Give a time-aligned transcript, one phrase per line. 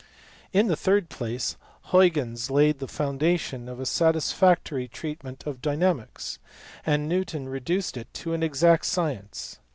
[0.51, 1.57] In the third place,
[1.91, 6.39] Huygens laid the foundation of a satis factory treatment of dynamics,
[6.87, 9.59] and Newton reduced it to an exact science.